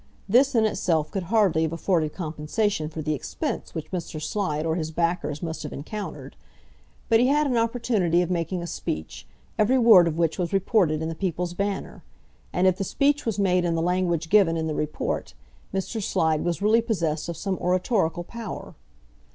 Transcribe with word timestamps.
This 0.27 0.55
in 0.55 0.65
itself 0.65 1.11
could 1.11 1.21
hardly 1.29 1.61
have 1.61 1.71
afforded 1.71 2.11
compensation 2.11 2.89
for 2.89 3.03
the 3.03 3.13
expense 3.13 3.75
which 3.75 3.91
Mr. 3.91 4.19
Slide 4.19 4.65
or 4.65 4.75
his 4.75 4.89
backers 4.89 5.43
must 5.43 5.61
have 5.61 5.71
encountered; 5.71 6.35
but 7.07 7.19
he 7.19 7.27
had 7.27 7.45
an 7.45 7.55
opportunity 7.55 8.23
of 8.23 8.31
making 8.31 8.63
a 8.63 8.65
speech, 8.65 9.27
every 9.59 9.77
word 9.77 10.07
of 10.07 10.17
which 10.17 10.39
was 10.39 10.53
reported 10.53 11.03
in 11.03 11.09
the 11.09 11.13
People's 11.13 11.53
Banner; 11.53 12.01
and 12.51 12.65
if 12.65 12.77
the 12.77 12.83
speech 12.83 13.27
was 13.27 13.37
made 13.37 13.63
in 13.63 13.75
the 13.75 13.79
language 13.83 14.31
given 14.31 14.57
in 14.57 14.65
the 14.65 14.73
report, 14.73 15.35
Mr. 15.71 16.01
Slide 16.01 16.43
was 16.43 16.63
really 16.63 16.81
possessed 16.81 17.29
of 17.29 17.37
some 17.37 17.59
oratorical 17.59 18.23
power. 18.23 18.73